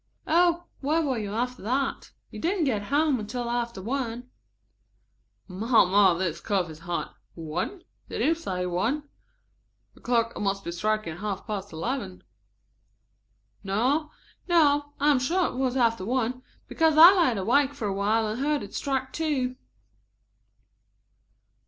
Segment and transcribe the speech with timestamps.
[0.25, 2.09] "Oh, where were you after that?
[2.31, 4.31] You didn't get home until after one."
[5.47, 7.13] "M'm, my, this coffee's hot!
[7.35, 7.83] One?
[8.09, 9.03] Did you say one?
[9.93, 12.23] The clock must have been striking half past eleven."
[13.63, 14.09] "No,
[14.49, 18.41] I am sure it was after one, because I laid awake for a while and
[18.41, 19.55] heard it strike two."